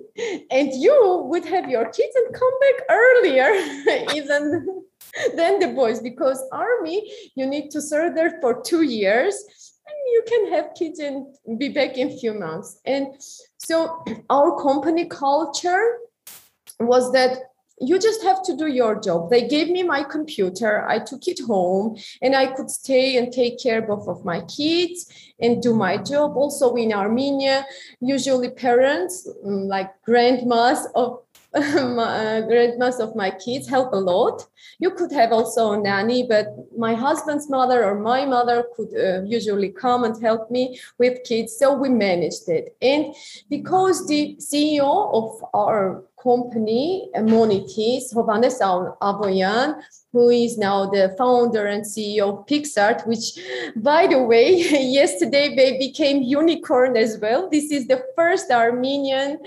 and 0.50 0.74
you 0.74 0.96
would 1.30 1.46
have 1.46 1.70
your 1.70 1.86
kids 1.86 2.16
and 2.16 2.34
come 2.34 2.56
back 2.64 2.78
earlier 2.90 3.50
even 4.16 4.84
than 5.36 5.60
the 5.60 5.68
boys 5.68 6.00
because 6.00 6.42
army 6.52 7.12
you 7.36 7.46
need 7.46 7.70
to 7.72 7.82
serve 7.82 8.16
there 8.16 8.40
for 8.42 8.62
two 8.62 8.82
years 8.82 9.36
and 9.88 9.98
you 10.14 10.24
can 10.28 10.52
have 10.52 10.74
kids 10.78 11.00
and 11.00 11.26
be 11.60 11.70
back 11.70 11.98
in 11.98 12.10
a 12.10 12.18
few 12.18 12.34
months 12.34 12.80
and 12.86 13.08
so 13.58 14.04
our 14.30 14.62
company 14.62 15.06
culture 15.06 15.98
was 16.80 17.12
that 17.14 17.38
you 17.82 18.00
just 18.00 18.24
have 18.24 18.42
to 18.44 18.56
do 18.56 18.68
your 18.68 19.00
job. 19.00 19.30
They 19.30 19.48
gave 19.48 19.70
me 19.70 19.84
my 19.84 20.04
computer. 20.04 20.88
I 20.88 21.00
took 21.00 21.28
it 21.28 21.40
home 21.46 21.98
and 22.22 22.36
I 22.36 22.48
could 22.48 22.70
stay 22.70 23.18
and 23.18 23.34
take 23.34 23.62
care 23.62 23.82
both 23.82 24.08
of 24.08 24.24
my 24.24 24.42
kids 24.42 25.12
and 25.40 25.62
do 25.62 25.76
my 25.76 25.98
job. 25.98 26.38
Also 26.38 26.76
in 26.76 26.94
Armenia, 26.94 27.66
usually 28.00 28.50
parents 28.50 29.28
mm, 29.46 29.68
like 29.68 29.92
grandmas 30.04 30.88
of 30.96 31.25
my, 31.56 32.38
uh, 32.38 32.42
grandmas 32.42 33.00
of 33.00 33.16
my 33.16 33.32
kids 33.32 33.68
help 33.70 33.94
a 33.94 33.98
lot. 33.98 34.46
You 34.80 34.92
could 34.92 35.12
have 35.14 35.32
also 35.32 35.72
a 35.72 35.78
nanny, 35.78 36.28
but 36.28 36.48
my 36.78 36.94
husband's 36.94 37.50
mother 37.50 37.86
or 37.86 38.00
my 38.00 38.26
mother 38.26 38.66
could 38.76 38.90
uh, 38.94 39.24
usually 39.24 39.70
come 39.70 40.04
and 40.04 40.22
help 40.22 40.52
me 40.52 40.80
with 40.98 41.24
kids. 41.24 41.58
So 41.58 41.74
we 41.74 41.90
managed 41.90 42.50
it. 42.50 42.76
And 42.82 43.16
because 43.50 44.06
the 44.08 44.36
CEO 44.40 45.14
of 45.14 45.46
our 45.54 46.04
company, 46.22 47.10
Monitis, 47.16 48.14
Hovannes 48.14 48.60
Avoyan, 49.02 49.82
who 50.16 50.30
is 50.30 50.58
now 50.58 50.86
the 50.90 51.14
founder 51.18 51.66
and 51.66 51.84
CEO 51.84 52.26
of 52.30 52.46
PicsArt, 52.46 53.06
which, 53.06 53.38
by 53.76 54.08
the 54.08 54.24
way, 54.24 54.48
yesterday 55.00 55.54
they 55.58 55.78
became 55.78 56.22
unicorn 56.22 56.96
as 56.96 57.20
well. 57.20 57.50
This 57.50 57.70
is 57.70 57.86
the 57.88 58.02
first 58.16 58.50
Armenian 58.50 59.40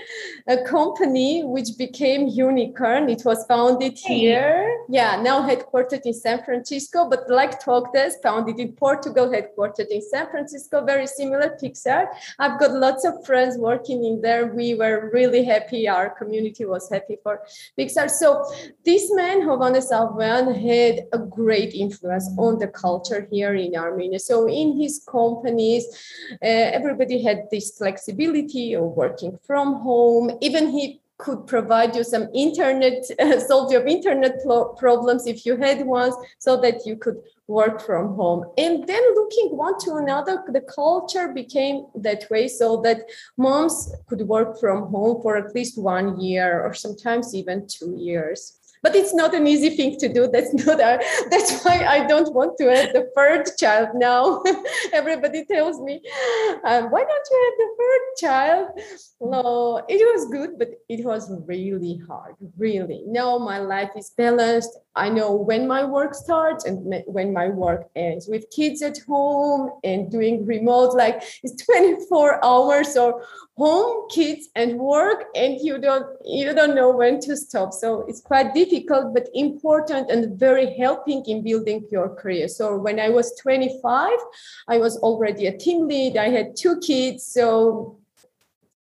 uh, 0.47 0.57
company 0.67 1.43
which 1.43 1.69
became 1.75 2.27
unicorn. 2.27 3.09
It 3.09 3.23
was 3.25 3.43
founded 3.47 3.97
here. 3.97 4.85
Yeah, 4.89 5.19
now 5.23 5.41
headquartered 5.41 6.03
in 6.05 6.13
San 6.13 6.43
Francisco, 6.43 7.09
but 7.09 7.27
like 7.31 7.59
Talkdesk, 7.59 8.21
founded 8.21 8.59
in 8.59 8.73
Portugal, 8.73 9.27
headquartered 9.27 9.87
in 9.87 10.03
San 10.03 10.29
Francisco, 10.29 10.85
very 10.85 11.07
similar 11.07 11.57
PicsArt. 11.59 12.09
I've 12.37 12.59
got 12.59 12.73
lots 12.73 13.05
of 13.05 13.25
friends 13.25 13.57
working 13.57 14.05
in 14.05 14.21
there. 14.21 14.45
We 14.45 14.75
were 14.75 15.09
really 15.11 15.43
happy. 15.43 15.89
Our 15.89 16.11
community 16.11 16.65
was 16.65 16.87
happy 16.91 17.17
for 17.23 17.41
PicsArt. 17.75 18.11
So 18.11 18.45
this 18.85 19.11
man, 19.15 19.41
Hovannes 19.41 19.89
Avoyan, 19.91 20.58
had 20.59 21.07
a 21.13 21.19
great 21.19 21.73
influence 21.73 22.29
on 22.37 22.59
the 22.59 22.67
culture 22.67 23.27
here 23.31 23.53
in 23.53 23.75
Armenia. 23.75 24.19
So 24.19 24.47
in 24.47 24.79
his 24.79 25.03
companies, 25.09 25.85
uh, 26.33 26.67
everybody 26.79 27.23
had 27.23 27.47
this 27.51 27.77
flexibility 27.77 28.75
of 28.75 28.83
working 28.83 29.39
from 29.45 29.75
home. 29.75 30.31
Even 30.41 30.69
he 30.69 31.01
could 31.17 31.45
provide 31.47 31.95
you 31.95 32.03
some 32.03 32.29
internet, 32.33 33.03
uh, 33.19 33.39
solve 33.49 33.71
your 33.71 33.85
internet 33.85 34.35
problems 34.77 35.27
if 35.27 35.45
you 35.45 35.57
had 35.57 35.85
ones, 35.85 36.15
so 36.39 36.59
that 36.61 36.85
you 36.85 36.95
could 36.95 37.17
work 37.47 37.81
from 37.81 38.15
home. 38.15 38.45
And 38.57 38.87
then 38.87 39.03
looking 39.15 39.57
one 39.57 39.77
to 39.79 39.95
another, 39.95 40.43
the 40.47 40.61
culture 40.61 41.27
became 41.27 41.87
that 41.95 42.29
way 42.29 42.47
so 42.47 42.81
that 42.81 43.01
moms 43.37 43.93
could 44.07 44.21
work 44.21 44.59
from 44.59 44.89
home 44.89 45.21
for 45.21 45.35
at 45.35 45.53
least 45.53 45.77
one 45.77 46.19
year 46.21 46.63
or 46.63 46.73
sometimes 46.73 47.35
even 47.35 47.67
two 47.67 47.95
years 47.97 48.58
but 48.81 48.95
it's 48.95 49.13
not 49.13 49.33
an 49.33 49.47
easy 49.47 49.69
thing 49.69 49.97
to 49.99 50.11
do. 50.11 50.27
That's 50.27 50.53
not 50.65 50.77
that's 50.77 51.63
why 51.63 51.85
i 51.85 52.05
don't 52.05 52.33
want 52.33 52.57
to 52.59 52.65
have 52.73 52.93
the 52.93 53.09
third 53.15 53.45
child 53.57 53.89
now. 53.95 54.41
Everybody 54.93 55.45
tells 55.45 55.79
me 55.81 56.01
um, 56.63 56.89
why 56.91 57.03
don't 57.09 57.27
you 57.31 57.39
have 57.45 57.57
the 57.63 57.69
third 57.79 58.03
child? 58.25 58.67
No 59.21 59.83
it 59.87 60.01
was 60.13 60.29
good 60.29 60.57
but 60.57 60.69
it 60.87 61.05
was 61.05 61.31
really 61.45 62.01
hard 62.07 62.35
really. 62.57 63.03
Now 63.07 63.37
my 63.37 63.59
life 63.59 63.91
is 63.95 64.11
balanced. 64.17 64.77
I 64.95 65.09
know 65.09 65.31
when 65.33 65.67
my 65.67 65.83
work 65.85 66.13
starts 66.13 66.65
and 66.65 67.03
when 67.05 67.33
my 67.33 67.47
work 67.49 67.89
ends 67.95 68.27
with 68.27 68.49
kids 68.51 68.81
at 68.81 68.97
home 69.07 69.71
and 69.83 70.11
doing 70.11 70.45
remote 70.45 70.93
like 70.95 71.23
it's 71.43 71.63
24 71.63 72.43
hours 72.43 72.97
or 72.97 73.23
home 73.59 74.07
kids 74.09 74.47
and 74.55 74.79
work 74.79 75.25
and 75.35 75.59
you 75.59 75.77
don't 75.77 76.07
you 76.23 76.53
don't 76.53 76.75
know 76.75 76.91
when 76.91 77.19
to 77.19 77.35
stop. 77.35 77.73
So 77.73 78.05
it's 78.07 78.21
quite 78.21 78.53
difficult 78.53 79.13
but 79.13 79.27
important 79.33 80.09
and 80.09 80.39
very 80.39 80.67
helping 80.77 81.23
in 81.25 81.43
building 81.43 81.85
your 81.91 82.09
career. 82.15 82.47
So 82.47 82.77
when 82.77 82.99
i 82.99 83.09
was 83.09 83.35
25 83.41 84.17
i 84.67 84.77
was 84.77 84.97
already 84.97 85.47
a 85.47 85.57
team 85.57 85.87
lead. 85.87 86.17
I 86.17 86.29
had 86.29 86.55
two 86.55 86.79
kids. 86.79 87.25
So 87.25 87.99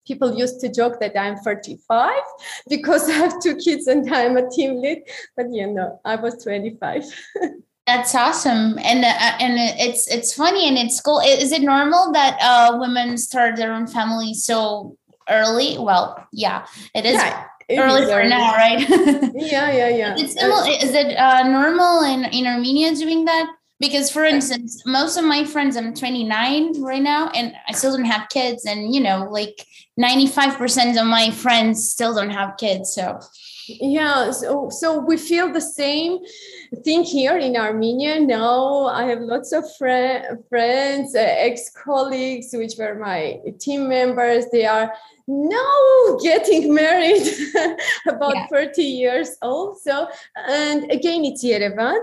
people 0.06 0.34
used 0.36 0.58
to 0.60 0.68
joke 0.68 0.98
that 1.00 1.16
i'm 1.16 1.36
35 1.36 2.10
because 2.68 3.08
i 3.08 3.12
have 3.12 3.40
two 3.40 3.56
kids 3.56 3.86
and 3.86 4.12
i'm 4.12 4.36
a 4.36 4.50
team 4.50 4.80
lead 4.82 5.02
but 5.36 5.46
you 5.50 5.66
know 5.66 6.00
i 6.04 6.16
was 6.16 6.42
25 6.42 7.04
That's 7.86 8.14
awesome, 8.14 8.78
and 8.78 9.04
uh, 9.04 9.36
and 9.40 9.58
it's 9.80 10.06
it's 10.06 10.32
funny 10.34 10.68
and 10.68 10.78
it's 10.78 11.00
cool. 11.00 11.18
Is 11.18 11.50
it 11.50 11.62
normal 11.62 12.12
that 12.12 12.38
uh, 12.40 12.78
women 12.78 13.18
start 13.18 13.56
their 13.56 13.72
own 13.72 13.88
family 13.88 14.34
so 14.34 14.96
early? 15.28 15.78
Well, 15.78 16.24
yeah, 16.32 16.66
it 16.94 17.04
is. 17.04 17.14
Yeah, 17.14 17.46
early 17.70 18.06
for 18.06 18.22
now, 18.28 18.52
right? 18.52 18.80
yeah, 19.34 19.72
yeah, 19.72 19.88
yeah. 19.88 20.14
It's, 20.16 20.34
is 20.34 20.94
it 20.94 21.16
uh, 21.16 21.42
normal 21.48 22.02
in, 22.02 22.24
in 22.26 22.46
Armenia 22.46 22.94
doing 22.94 23.24
that? 23.24 23.46
Because, 23.80 24.12
for 24.12 24.24
instance, 24.24 24.80
most 24.86 25.16
of 25.16 25.24
my 25.24 25.44
friends, 25.44 25.76
I'm 25.76 25.92
29 25.92 26.80
right 26.82 27.02
now, 27.02 27.30
and 27.30 27.52
I 27.66 27.72
still 27.72 27.96
don't 27.96 28.04
have 28.04 28.28
kids. 28.28 28.64
And, 28.64 28.94
you 28.94 29.00
know, 29.00 29.26
like 29.28 29.66
95% 29.98 31.00
of 31.00 31.06
my 31.08 31.32
friends 31.32 31.90
still 31.90 32.14
don't 32.14 32.30
have 32.30 32.56
kids. 32.58 32.94
So, 32.94 33.18
yeah 33.69 34.31
so 34.31 34.69
so 34.71 34.99
we 34.99 35.16
feel 35.16 35.52
the 35.52 35.61
same 35.61 36.19
thing 36.85 37.02
here 37.02 37.37
in 37.37 37.57
armenia. 37.57 38.21
Now 38.21 38.87
i 38.87 39.04
have 39.04 39.21
lots 39.21 39.52
of 39.52 39.64
fr- 39.76 40.37
friends 40.49 41.14
uh, 41.14 41.21
ex-colleagues 41.21 42.49
which 42.52 42.75
were 42.78 42.95
my 42.95 43.40
team 43.59 43.88
members. 43.88 44.47
They 44.50 44.66
are 44.66 44.92
now 45.26 46.19
getting 46.23 46.75
married 46.83 47.26
about 48.09 48.35
yeah. 48.35 48.47
30 48.49 48.83
years 48.83 49.37
old. 49.42 49.81
So 49.81 50.09
and 50.37 50.90
again 50.90 51.25
it's 51.25 51.45
yerevan 51.45 51.99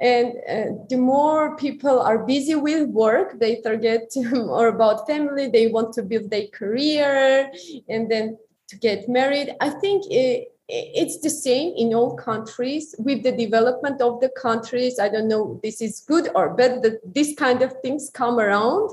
and 0.00 0.28
uh, 0.48 0.84
the 0.88 0.96
more 0.96 1.56
people 1.56 2.00
are 2.00 2.24
busy 2.24 2.54
with 2.54 2.88
work 2.88 3.38
they 3.40 3.60
forget 3.62 4.10
more 4.16 4.68
about 4.68 5.06
family. 5.06 5.48
They 5.48 5.68
want 5.68 5.92
to 5.94 6.02
build 6.02 6.30
their 6.30 6.46
career 6.46 7.50
and 7.88 8.10
then 8.10 8.38
to 8.68 8.76
get 8.76 9.08
married. 9.08 9.54
I 9.60 9.70
think 9.70 10.04
it, 10.10 10.52
it's 10.68 11.18
the 11.20 11.30
same 11.30 11.72
in 11.76 11.94
all 11.94 12.14
countries. 12.16 12.94
With 12.98 13.22
the 13.22 13.32
development 13.32 14.02
of 14.02 14.20
the 14.20 14.28
countries 14.28 14.98
i 14.98 15.08
don't 15.08 15.28
know 15.28 15.58
this 15.62 15.80
is 15.80 16.00
good 16.00 16.28
or 16.34 16.54
bad 16.54 16.82
that 16.82 17.00
this 17.14 17.34
kind 17.34 17.62
of 17.62 17.74
things 17.82 18.10
come 18.12 18.38
around. 18.38 18.90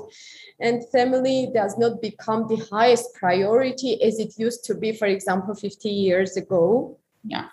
And 0.58 0.88
family 0.90 1.50
does 1.54 1.76
not 1.76 2.00
become 2.00 2.48
the 2.48 2.64
highest 2.70 3.14
priority 3.14 4.02
as 4.02 4.18
it 4.18 4.38
used 4.38 4.64
to 4.64 4.74
be 4.74 4.92
for 4.92 5.06
example 5.06 5.54
50 5.54 5.88
years 5.88 6.36
ago. 6.36 6.98
Yeah 7.24 7.48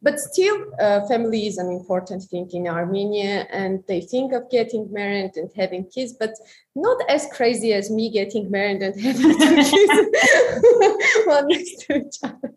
but 0.00 0.18
still 0.18 0.66
uh, 0.80 1.06
family 1.08 1.46
is 1.46 1.58
an 1.58 1.70
important 1.70 2.22
thing 2.22 2.48
in 2.52 2.68
armenia 2.68 3.46
and 3.50 3.82
they 3.88 4.00
think 4.00 4.32
of 4.32 4.50
getting 4.50 4.90
married 4.92 5.32
and 5.36 5.50
having 5.56 5.84
kids 5.86 6.12
but 6.12 6.30
not 6.74 6.98
as 7.08 7.26
crazy 7.32 7.72
as 7.72 7.90
me 7.90 8.10
getting 8.10 8.50
married 8.50 8.82
and 8.82 9.00
having 9.00 9.38
two 9.38 9.56
kids 9.56 11.26
one 11.26 11.48
next 11.48 11.80
to 11.80 11.96
each 11.96 12.16
other 12.22 12.52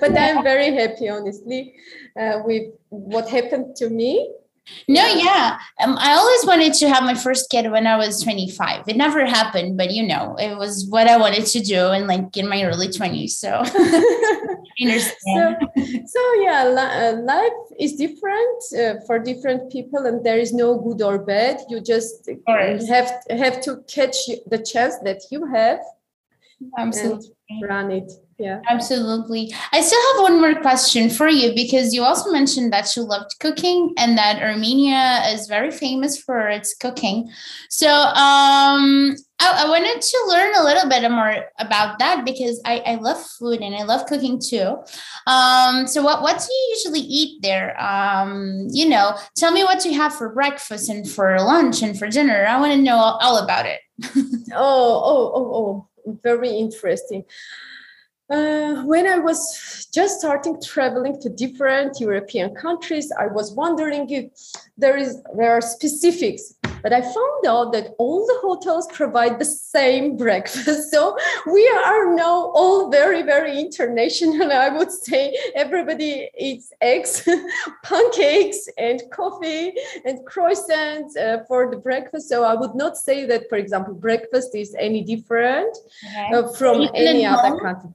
but 0.00 0.18
i'm 0.18 0.42
very 0.42 0.74
happy 0.74 1.08
honestly 1.08 1.74
uh, 2.20 2.40
with 2.44 2.72
what 2.88 3.28
happened 3.28 3.74
to 3.76 3.88
me 3.88 4.30
no, 4.88 5.06
yeah. 5.06 5.58
Um, 5.82 5.96
I 5.98 6.12
always 6.12 6.46
wanted 6.46 6.72
to 6.74 6.88
have 6.88 7.04
my 7.04 7.14
first 7.14 7.50
kid 7.50 7.70
when 7.70 7.86
I 7.86 7.96
was 7.96 8.22
25. 8.22 8.88
It 8.88 8.96
never 8.96 9.26
happened, 9.26 9.76
but 9.76 9.90
you 9.90 10.06
know, 10.06 10.36
it 10.36 10.56
was 10.56 10.86
what 10.88 11.06
I 11.06 11.18
wanted 11.18 11.46
to 11.46 11.60
do 11.60 11.88
and 11.88 12.06
like 12.06 12.34
in 12.36 12.48
my 12.48 12.64
early 12.64 12.88
20s. 12.88 13.30
So, 13.30 13.62
so, 14.78 15.56
so, 16.06 16.34
yeah, 16.40 16.64
uh, 16.64 17.22
life 17.22 17.52
is 17.78 17.94
different 17.94 18.62
uh, 18.78 18.94
for 19.06 19.18
different 19.18 19.70
people, 19.70 20.06
and 20.06 20.24
there 20.24 20.38
is 20.38 20.52
no 20.52 20.78
good 20.78 21.02
or 21.02 21.18
bad. 21.18 21.60
You 21.68 21.80
just 21.80 22.28
have 22.88 23.12
have 23.30 23.60
to 23.62 23.84
catch 23.88 24.16
the 24.46 24.58
chance 24.58 24.98
that 25.04 25.22
you 25.30 25.46
have 25.46 25.80
Absolutely. 26.78 27.30
run 27.62 27.90
it. 27.90 28.10
Yeah. 28.38 28.60
Absolutely. 28.68 29.54
I 29.72 29.80
still 29.80 30.00
have 30.12 30.22
one 30.22 30.40
more 30.40 30.60
question 30.60 31.08
for 31.08 31.28
you 31.28 31.54
because 31.54 31.94
you 31.94 32.02
also 32.02 32.32
mentioned 32.32 32.72
that 32.72 32.96
you 32.96 33.02
loved 33.02 33.38
cooking 33.38 33.94
and 33.96 34.18
that 34.18 34.42
Armenia 34.42 35.22
is 35.32 35.46
very 35.46 35.70
famous 35.70 36.20
for 36.20 36.48
its 36.48 36.74
cooking. 36.74 37.30
So 37.70 37.88
um, 37.88 39.13
wanted 39.94 40.08
to 40.08 40.24
learn 40.28 40.54
a 40.56 40.64
little 40.64 40.88
bit 40.88 41.10
more 41.10 41.34
about 41.58 41.98
that 41.98 42.24
because 42.24 42.60
I, 42.64 42.78
I 42.86 42.94
love 42.96 43.20
food 43.22 43.60
and 43.60 43.74
I 43.74 43.84
love 43.84 44.06
cooking 44.06 44.40
too. 44.40 44.76
Um, 45.26 45.86
so 45.86 46.02
what, 46.02 46.22
what 46.22 46.38
do 46.38 46.46
you 46.52 46.74
usually 46.76 47.00
eat 47.00 47.42
there? 47.42 47.80
Um, 47.80 48.66
you 48.70 48.88
know, 48.88 49.16
tell 49.36 49.52
me 49.52 49.64
what 49.64 49.84
you 49.84 49.94
have 49.94 50.14
for 50.14 50.30
breakfast 50.30 50.88
and 50.88 51.08
for 51.08 51.38
lunch 51.38 51.82
and 51.82 51.98
for 51.98 52.08
dinner. 52.08 52.46
I 52.46 52.58
want 52.58 52.72
to 52.72 52.82
know 52.82 52.96
all, 52.96 53.18
all 53.22 53.38
about 53.38 53.66
it. 53.66 53.80
oh, 54.52 55.02
oh, 55.04 55.32
oh, 55.34 55.86
oh, 56.06 56.18
very 56.22 56.50
interesting. 56.50 57.24
Uh, 58.30 58.82
when 58.84 59.06
I 59.06 59.18
was 59.18 59.86
just 59.92 60.20
starting 60.20 60.60
traveling 60.60 61.20
to 61.20 61.28
different 61.28 62.00
European 62.00 62.54
countries, 62.54 63.12
I 63.18 63.26
was 63.26 63.52
wondering 63.52 64.08
if 64.08 64.32
there 64.78 64.96
is 64.96 65.22
there 65.36 65.52
are 65.52 65.60
specifics. 65.60 66.54
But 66.84 66.92
I 66.92 67.00
found 67.00 67.46
out 67.48 67.72
that 67.72 67.94
all 67.98 68.26
the 68.26 68.38
hotels 68.42 68.86
provide 68.88 69.38
the 69.38 69.46
same 69.46 70.16
breakfast. 70.24 70.90
So 70.90 71.16
we 71.50 71.66
are 71.86 72.14
now 72.14 72.52
all 72.54 72.90
very, 72.90 73.22
very 73.22 73.58
international. 73.58 74.52
I 74.52 74.68
would 74.68 74.92
say 74.92 75.34
everybody 75.56 76.28
eats 76.38 76.72
eggs, 76.82 77.26
pancakes, 77.82 78.68
and 78.76 79.02
coffee 79.10 79.72
and 80.04 80.18
croissants 80.26 81.16
uh, 81.16 81.42
for 81.48 81.70
the 81.70 81.78
breakfast. 81.78 82.28
So 82.28 82.44
I 82.44 82.54
would 82.54 82.74
not 82.74 82.98
say 82.98 83.24
that, 83.24 83.48
for 83.48 83.56
example, 83.56 83.94
breakfast 83.94 84.54
is 84.54 84.76
any 84.78 85.02
different 85.02 85.74
okay. 86.06 86.30
uh, 86.34 86.52
from 86.52 86.86
any 86.94 87.24
other 87.24 87.58
country. 87.60 87.90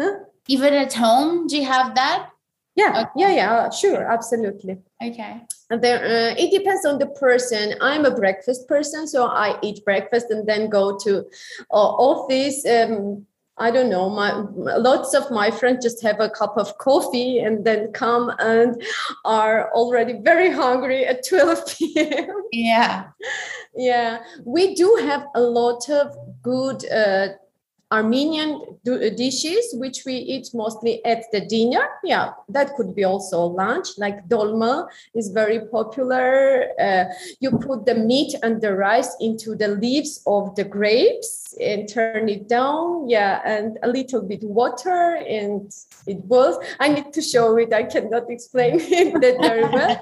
Huh? 0.00 0.12
Even 0.48 0.72
at 0.72 0.94
home, 0.94 1.46
do 1.46 1.58
you 1.58 1.66
have 1.66 1.94
that? 1.94 2.30
Yeah, 2.74 3.02
okay. 3.02 3.10
yeah, 3.16 3.30
yeah, 3.32 3.70
sure, 3.70 4.10
absolutely. 4.10 4.78
Okay. 5.02 5.42
And 5.70 5.80
there, 5.82 6.04
uh, 6.04 6.34
it 6.36 6.50
depends 6.50 6.84
on 6.84 6.98
the 6.98 7.06
person. 7.06 7.74
I'm 7.80 8.04
a 8.04 8.14
breakfast 8.14 8.66
person, 8.66 9.06
so 9.06 9.26
I 9.26 9.58
eat 9.62 9.84
breakfast 9.84 10.30
and 10.30 10.46
then 10.46 10.68
go 10.68 10.98
to 10.98 11.24
uh, 11.70 11.74
office. 11.74 12.66
Um, 12.66 13.26
I 13.56 13.70
don't 13.70 13.90
know. 13.90 14.08
My 14.08 14.32
lots 14.78 15.14
of 15.14 15.30
my 15.30 15.50
friends 15.50 15.84
just 15.84 16.02
have 16.02 16.18
a 16.18 16.30
cup 16.30 16.56
of 16.56 16.78
coffee 16.78 17.40
and 17.40 17.62
then 17.62 17.92
come 17.92 18.32
and 18.38 18.82
are 19.26 19.70
already 19.72 20.14
very 20.14 20.50
hungry 20.50 21.06
at 21.06 21.24
12 21.28 21.66
p.m. 21.68 22.30
Yeah, 22.52 23.08
yeah. 23.76 24.20
We 24.44 24.74
do 24.74 24.98
have 25.02 25.26
a 25.34 25.40
lot 25.40 25.88
of 25.90 26.16
good 26.42 26.90
uh, 26.90 27.28
Armenian 27.92 28.60
uh, 28.86 28.98
dishes, 29.16 29.74
which 29.74 30.04
we 30.06 30.14
eat 30.14 30.48
mostly 30.54 31.04
at 31.04 31.24
the 31.32 31.40
dinner. 31.40 31.88
Yeah, 32.04 32.32
that 32.48 32.74
could 32.76 32.94
be 32.94 33.02
also 33.02 33.42
lunch, 33.42 33.88
like 33.98 34.28
dolma 34.28 34.86
is 35.14 35.30
very 35.30 35.66
popular. 35.66 36.68
Uh, 36.80 37.04
you 37.40 37.50
put 37.50 37.86
the 37.86 37.96
meat 37.96 38.34
and 38.44 38.60
the 38.60 38.74
rice 38.74 39.16
into 39.20 39.56
the 39.56 39.68
leaves 39.68 40.22
of 40.26 40.54
the 40.54 40.64
grapes 40.64 41.54
and 41.60 41.88
turn 41.88 42.28
it 42.28 42.48
down. 42.48 43.08
Yeah, 43.08 43.40
and 43.44 43.76
a 43.82 43.88
little 43.88 44.22
bit 44.22 44.44
water 44.44 45.16
and 45.16 45.72
it 46.06 46.28
boils. 46.28 46.58
I 46.78 46.88
need 46.88 47.12
to 47.12 47.22
show 47.22 47.56
it. 47.56 47.72
I 47.72 47.82
cannot 47.82 48.30
explain 48.30 48.74
it 48.80 49.20
that 49.20 49.40
very 49.40 49.64
well. 49.64 50.00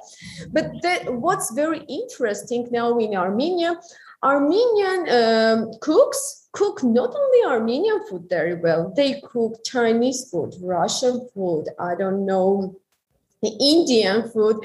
But 0.53 0.73
the, 0.83 1.13
what's 1.13 1.53
very 1.53 1.81
interesting 1.89 2.69
now 2.71 2.99
in 2.99 3.15
Armenia, 3.17 3.77
Armenian 4.23 5.09
um, 5.09 5.71
cooks 5.81 6.48
cook 6.59 6.83
not 6.83 7.15
only 7.15 7.41
Armenian 7.47 8.01
food 8.09 8.29
very 8.29 8.55
well, 8.55 8.93
they 8.97 9.21
cook 9.21 9.65
Chinese 9.65 10.29
food, 10.29 10.55
Russian 10.61 11.29
food, 11.33 11.67
I 11.79 11.95
don't 11.95 12.27
know, 12.27 12.75
Indian 13.43 14.29
food. 14.29 14.57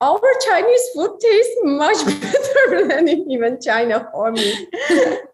Our 0.00 0.30
Chinese 0.46 0.86
food 0.94 1.18
tastes 1.20 1.58
much 1.64 2.00
better 2.22 2.86
than 2.86 3.08
even 3.08 3.60
China 3.60 4.08
for 4.12 4.30
me. 4.30 4.68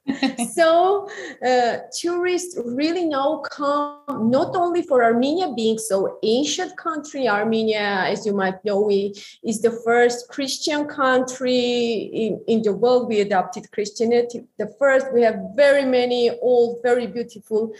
so 0.55 1.09
uh, 1.47 1.77
tourists 1.97 2.59
really 2.65 3.05
now 3.05 3.41
come 3.51 4.31
not 4.31 4.57
only 4.57 4.83
for 4.83 5.05
Armenia 5.05 5.53
being 5.55 5.79
so 5.79 6.19
ancient 6.25 6.77
country. 6.77 7.29
Armenia, 7.29 8.05
as 8.07 8.27
you 8.27 8.33
might 8.35 8.65
know, 8.65 8.81
we, 8.81 9.15
is 9.45 9.63
the 9.63 9.71
first 9.85 10.29
Christian 10.29 10.87
country 10.87 12.11
in, 12.13 12.43
in 12.49 12.63
the 12.63 12.73
world. 12.73 13.09
We 13.09 13.21
adopted 13.21 13.71
Christianity. 13.71 14.45
The 14.59 14.75
first, 14.79 15.13
we 15.13 15.23
have 15.23 15.37
very 15.55 15.85
many 15.85 16.31
old, 16.41 16.83
very 16.83 17.07
beautiful 17.07 17.73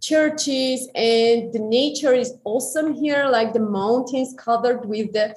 churches 0.00 0.88
and 0.94 1.52
the 1.52 1.58
nature 1.58 2.14
is 2.14 2.34
awesome 2.44 2.94
here 2.94 3.26
like 3.26 3.52
the 3.52 3.60
mountains 3.60 4.34
covered 4.38 4.86
with 4.86 5.12
the 5.12 5.36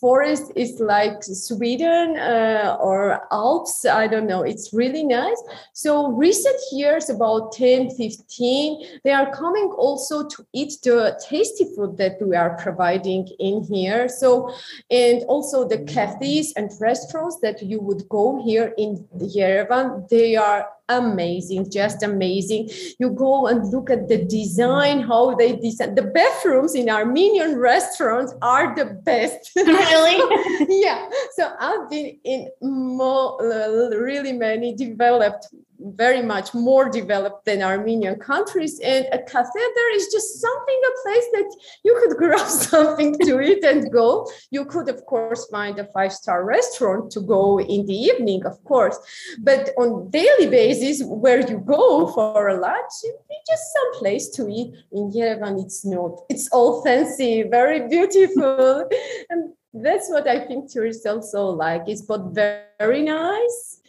forest 0.00 0.52
is 0.56 0.78
like 0.78 1.22
sweden 1.22 2.18
uh, 2.18 2.76
or 2.80 3.26
alps 3.32 3.86
i 3.86 4.06
don't 4.06 4.26
know 4.26 4.42
it's 4.42 4.72
really 4.74 5.02
nice 5.02 5.42
so 5.76 6.12
recent 6.12 6.60
years 6.70 7.10
about 7.10 7.50
10 7.50 7.90
15 7.90 9.00
they 9.02 9.10
are 9.10 9.34
coming 9.34 9.74
also 9.76 10.24
to 10.28 10.46
eat 10.52 10.74
the 10.84 11.20
tasty 11.28 11.64
food 11.74 11.96
that 11.96 12.16
we 12.22 12.36
are 12.36 12.56
providing 12.56 13.26
in 13.40 13.64
here. 13.64 14.08
So 14.08 14.54
and 14.88 15.24
also 15.24 15.66
the 15.66 15.78
mm. 15.78 15.88
cafes 15.88 16.52
and 16.56 16.70
restaurants 16.80 17.40
that 17.42 17.60
you 17.60 17.80
would 17.80 18.08
go 18.08 18.40
here 18.44 18.72
in 18.78 19.04
yerevan 19.18 20.08
they 20.08 20.36
are 20.36 20.68
amazing, 20.88 21.70
just 21.70 22.02
amazing. 22.02 22.70
You 22.98 23.10
go 23.10 23.46
and 23.46 23.70
look 23.70 23.90
at 23.90 24.08
the 24.08 24.24
design, 24.24 25.00
how 25.00 25.34
they 25.34 25.56
design. 25.56 25.94
The 25.94 26.02
bathrooms 26.02 26.74
in 26.74 26.90
Armenian 26.90 27.58
restaurants 27.58 28.34
are 28.42 28.74
the 28.74 28.86
best. 28.86 29.52
Really? 29.74 30.82
yeah. 30.82 31.08
So 31.36 31.52
I've 31.58 31.88
been 31.90 32.18
in 32.24 32.50
more, 32.60 33.38
really 33.40 34.32
many 34.32 34.74
developed 34.74 35.48
very 35.78 36.22
much 36.22 36.54
more 36.54 36.88
developed 36.88 37.44
than 37.44 37.62
Armenian 37.62 38.16
countries. 38.16 38.80
And 38.80 39.06
a 39.12 39.18
cafe 39.18 39.58
is 39.94 40.08
just 40.12 40.40
something, 40.40 40.80
a 40.84 41.02
place 41.02 41.26
that 41.32 41.56
you 41.82 42.00
could 42.00 42.16
grab 42.22 42.46
something 42.48 43.18
to 43.20 43.40
eat 43.40 43.64
and 43.64 43.90
go. 43.92 44.28
You 44.50 44.64
could, 44.64 44.88
of 44.88 45.04
course, 45.06 45.46
find 45.46 45.78
a 45.78 45.84
five 45.86 46.12
star 46.12 46.44
restaurant 46.44 47.10
to 47.12 47.20
go 47.20 47.60
in 47.60 47.86
the 47.86 47.94
evening, 47.94 48.44
of 48.46 48.62
course. 48.64 48.98
But 49.40 49.70
on 49.78 50.10
daily 50.10 50.46
basis, 50.46 51.02
where 51.04 51.40
you 51.48 51.58
go 51.58 52.08
for 52.08 52.48
a 52.48 52.60
lunch, 52.60 52.92
it's 53.02 53.50
just 53.50 53.72
some 53.72 54.00
place 54.00 54.28
to 54.30 54.48
eat. 54.48 54.74
In 54.92 55.10
Yerevan, 55.10 55.62
it's 55.62 55.84
not. 55.84 56.20
It's 56.28 56.48
all 56.48 56.82
fancy, 56.82 57.42
very 57.42 57.88
beautiful. 57.88 58.88
and 59.30 59.52
that's 59.72 60.08
what 60.08 60.28
I 60.28 60.46
think 60.46 60.70
tourists 60.70 61.04
also 61.04 61.46
like. 61.46 61.82
It's 61.88 62.02
both 62.02 62.34
very 62.34 63.02
nice 63.02 63.80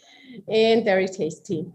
and 0.48 0.84
very 0.84 1.08
tasty. 1.08 1.66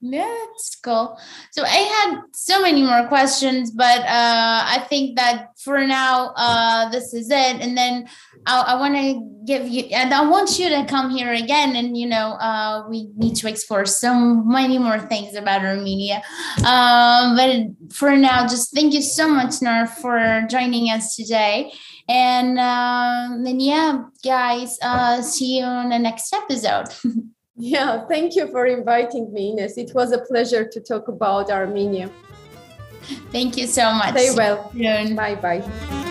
It's 0.00 0.76
cool. 0.76 1.18
So 1.50 1.64
I 1.64 1.66
had 1.68 2.20
so 2.32 2.62
many 2.62 2.82
more 2.82 3.08
questions, 3.08 3.72
but 3.72 4.00
uh, 4.00 4.62
I 4.66 4.84
think 4.88 5.16
that 5.16 5.58
for 5.58 5.84
now, 5.86 6.32
uh, 6.36 6.88
this 6.90 7.12
is 7.12 7.30
it. 7.30 7.60
And 7.60 7.76
then 7.76 8.08
I, 8.46 8.60
I 8.60 8.74
want 8.76 8.94
to 8.94 9.42
give 9.44 9.66
you, 9.66 9.84
and 9.92 10.14
I 10.14 10.28
want 10.28 10.56
you 10.58 10.68
to 10.68 10.84
come 10.84 11.10
here 11.10 11.32
again. 11.32 11.74
And, 11.74 11.96
you 11.96 12.06
know, 12.06 12.34
uh, 12.34 12.86
we 12.88 13.08
need 13.16 13.34
to 13.36 13.48
explore 13.48 13.86
so 13.86 14.14
many 14.14 14.78
more 14.78 15.00
things 15.00 15.34
about 15.34 15.64
Armenia. 15.64 16.22
Um, 16.64 17.36
but 17.36 17.92
for 17.92 18.16
now, 18.16 18.46
just 18.46 18.72
thank 18.72 18.94
you 18.94 19.02
so 19.02 19.28
much, 19.28 19.60
Nar, 19.62 19.86
for 19.88 20.46
joining 20.48 20.90
us 20.90 21.16
today. 21.16 21.72
And 22.08 22.58
um, 22.58 23.42
then, 23.42 23.58
yeah, 23.58 24.04
guys, 24.24 24.78
uh, 24.80 25.22
see 25.22 25.58
you 25.58 25.64
on 25.64 25.88
the 25.88 25.98
next 25.98 26.32
episode. 26.32 26.86
Yeah, 27.58 28.06
thank 28.06 28.36
you 28.36 28.46
for 28.46 28.66
inviting 28.66 29.32
me, 29.32 29.50
Ines. 29.50 29.76
It 29.76 29.92
was 29.92 30.12
a 30.12 30.18
pleasure 30.18 30.64
to 30.64 30.80
talk 30.80 31.08
about 31.08 31.50
Armenia. 31.50 32.08
Thank 33.32 33.56
you 33.56 33.66
so 33.66 33.92
much. 33.92 34.16
Stay 34.16 34.34
well. 34.34 34.70
Bye 35.16 35.34
bye. 35.34 36.04